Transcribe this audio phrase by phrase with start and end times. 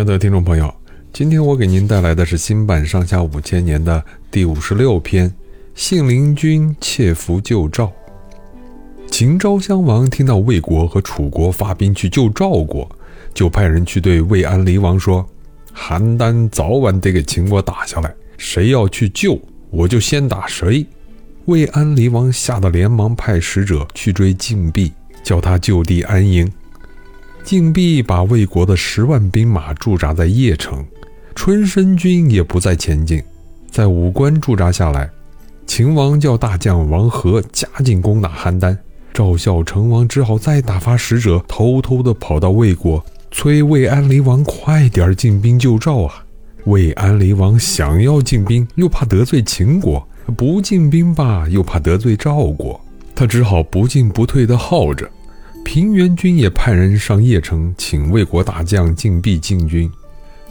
[0.00, 0.74] 爱的听众朋友，
[1.12, 5.30] 今天我给您带来的是新版《上下五千年》的第五十六篇。
[5.74, 7.92] 信陵君窃符救赵。
[9.10, 12.88] 秦昭襄王听到魏国和楚国发兵去救赵国，
[13.34, 15.28] 就派人去对魏安离王说
[15.76, 20.86] ：“邯郸早晚得给秦国打下来，谁要去救，我就先打谁。”
[21.44, 24.90] 魏安离王吓得连忙派使者去追晋鄙，
[25.22, 26.50] 叫他就地安营。
[27.42, 30.84] 晋鄙把魏国的十万兵马驻扎在邺城，
[31.34, 33.22] 春申军也不再前进，
[33.70, 35.10] 在武关驻扎下来。
[35.66, 38.76] 秦王叫大将王和加紧攻打邯郸，
[39.12, 46.24] 赵孝成王只好再打发使者，偷偷地跑到魏国，催魏安离王快点进兵救赵啊！
[46.64, 50.06] 魏安离王想要进兵，又怕得罪秦国。
[50.36, 52.80] 不进兵吧，又怕得罪赵国，
[53.14, 55.10] 他只好不进不退地耗着。
[55.64, 59.90] 平原君也派人上邺城，请魏国大将晋鄙进军。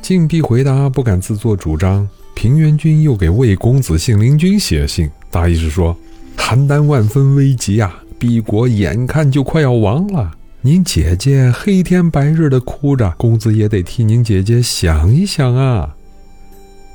[0.00, 2.08] 晋鄙回答不敢自作主张。
[2.34, 5.96] 平原君又给魏公子信陵君写信，大意是说：
[6.36, 10.30] 邯郸万分危急啊，鄙国眼看就快要亡了。
[10.60, 15.96] 您姐姐黑天白日的哭着，公子也得替您姐姐想一想啊。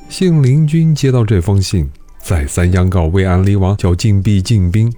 [0.08, 1.90] 信陵君接到这封信。
[2.22, 4.90] 再三央告魏安离王，叫晋鄙进兵。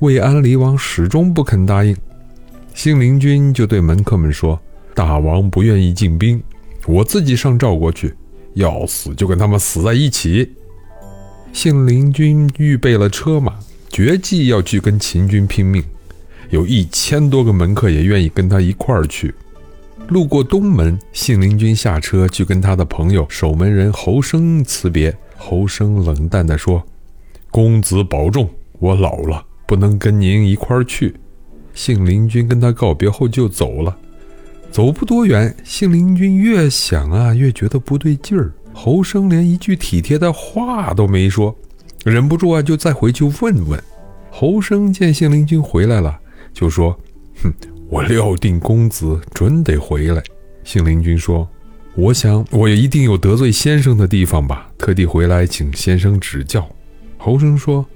[0.00, 1.96] 魏安离王始终不肯答应。
[2.76, 4.60] 信陵君就对门客们说
[4.94, 6.40] ：“大王不愿意进兵，
[6.86, 8.12] 我自己上赵国去，
[8.52, 10.52] 要死就跟他们死在一起。”
[11.54, 13.54] 信陵君预备了车马，
[13.88, 15.82] 决计要去跟秦军拼命。
[16.50, 19.34] 有一千多个门客也愿意跟他一块儿去。
[20.08, 25.16] 路过东门，信陵君下车去跟他的朋友守门人侯生辞别。
[25.38, 26.84] 侯生冷淡地说
[27.50, 31.14] ：“公子保重，我老了，不能跟您一块儿去。”
[31.76, 33.96] 信陵君跟他告别后就走了。
[34.72, 38.50] 走不多远，信陵君越想啊，越觉得不对劲儿。
[38.72, 41.54] 侯生连一句体贴的话都没说，
[42.04, 43.80] 忍不住啊，就再回去问问。
[44.30, 46.18] 侯生见信陵君回来了，
[46.52, 46.98] 就说
[47.44, 47.52] ：“哼，
[47.88, 50.22] 我料定公子准得回来。”
[50.64, 51.46] 信陵君说。
[51.94, 56.68] 我想，我也一定有得罪先生的地方吧，特地回来请先生指教。
[57.16, 57.86] 侯生说：“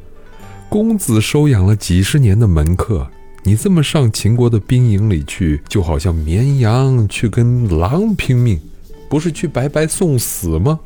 [0.70, 3.06] 公子收养了几十年的门客，
[3.42, 8.60] 你这么上秦国的兵营里去，就好像绵羊去跟狼拼命，
[9.08, 10.78] 不是去白白送死吗？”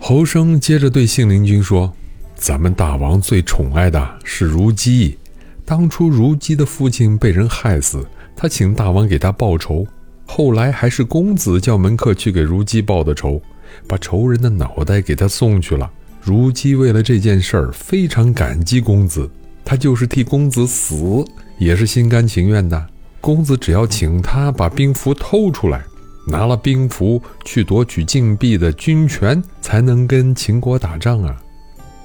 [0.00, 1.92] 侯生接着对信陵君说
[2.36, 5.18] ：“咱们大王最宠爱的是如姬，
[5.64, 8.06] 当初如姬的父亲被人害死，
[8.36, 9.86] 他请大王给他报仇。”
[10.30, 13.40] 后来还是公子叫门客去给如姬报的仇，
[13.86, 15.90] 把仇人的脑袋给他送去了。
[16.20, 19.30] 如姬为了这件事儿非常感激公子，
[19.68, 21.22] 他就是替公子死
[21.58, 22.86] 也是心甘情愿的。
[23.20, 25.84] 公子只要请他把兵符偷出来，
[26.26, 31.36] 拿了兵符去夺取晋鄙的军权，才能跟秦国打仗啊。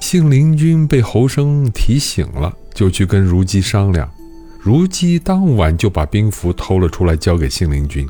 [0.01, 4.12] 信陵君被侯生提醒了，就去跟如姬商量。
[4.59, 8.06] 如姬当晚就把兵符偷了出来，交给信陵君。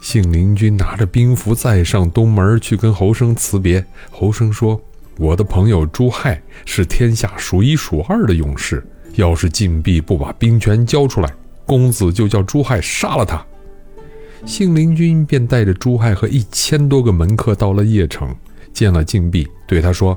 [0.00, 3.86] 信陵君拿着兵符再上东门去跟侯生辞别。
[4.10, 4.80] 侯生说
[5.16, 8.84] ：“我的朋友朱亥是天下数一数二的勇士，
[9.14, 11.32] 要是晋鄙不把兵权交出来，
[11.64, 13.44] 公子就叫朱亥杀了他。”
[14.44, 18.34] 信陵君便带着朱亥和一千多个门客到了邺城，
[18.72, 20.16] 见了晋鄙，对他说：“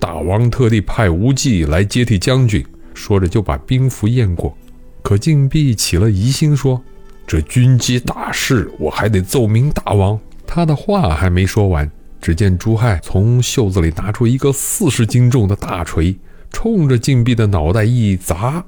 [0.00, 4.56] 大王特地派无忌来接替将军。”说着就把兵符验过。
[5.02, 6.82] 可晋鄙起了疑心，说
[7.26, 11.88] ：“这军机大事，我还得奏明大王。”他的话还没说完，
[12.20, 16.16] 只见朱亥从袖子里拿出一个四十斤重的大锤，
[16.56, 18.64] 冲着晋鄙的脑袋一砸，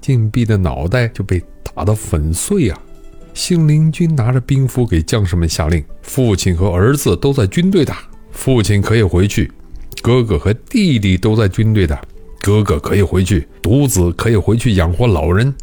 [0.00, 2.82] 晋鄙的脑袋就被打得粉碎啊！
[3.34, 7.94] 信陵君拿着兵符给将士们下令：父亲和儿子都在军队的，
[8.30, 9.46] 父亲可以回去；
[10.00, 12.00] 哥哥和弟弟都在军队的，
[12.40, 15.54] 哥哥可以回去；独子可以回去养活老人。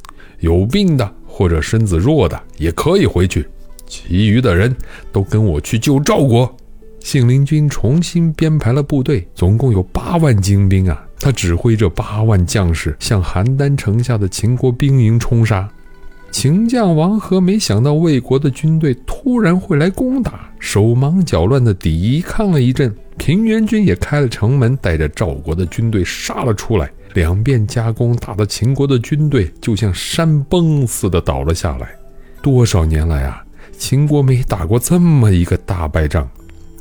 [0.41, 3.47] 有病的或者身子弱的也可以回去，
[3.87, 4.73] 其余的人
[5.11, 6.55] 都跟我去救赵国。
[6.99, 11.03] 信陵君重新编排了部队，总共有八万精兵啊！
[11.23, 15.69] 他指挥着八万将士向邯郸城下的秦国兵营冲杀。
[16.33, 22.93] 秦将王和没想到魏国的军队突然会来攻打，手忙脚乱地抵抗了一阵。
[23.17, 26.91] 平原君也开了城门，带着赵国的军队杀了出来。
[27.13, 31.87] 两边夹攻，打得秦国的军队就像山崩似的倒了下来。
[32.41, 33.41] 多少年来啊，
[33.77, 36.29] 秦国没打过这么一个大败仗。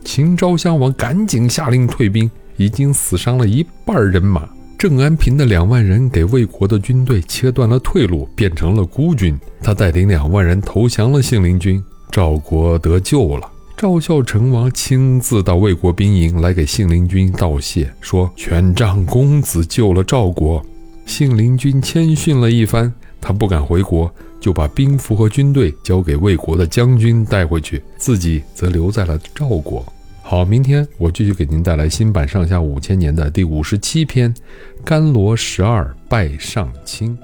[0.02, 2.28] 秦昭襄王赶紧下令退兵，
[2.62, 4.48] 已经死伤了一半人马。
[4.78, 9.38] 郑安平的两万人给魏国的军队切断了退路，变成了孤军。
[9.60, 13.48] 他带领两万人投降了信陵君，赵国得救了。
[13.76, 20.64] 赵孝成王亲自到魏国兵营来给信陵君道谢，说全仗公子救了赵国。
[21.06, 29.84] 信陵君谦逊了一番，他不敢回国，就把兵符和军队交给魏国的将军带回去，自己则留在了赵国。
[30.32, 34.32] 好，明天我继续给您带来新版《上下五千年》的第五十七篇
[34.82, 37.14] 《甘罗十二拜上卿》。